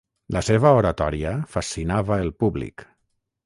[0.35, 2.91] La seva oratòria fascinava el públic.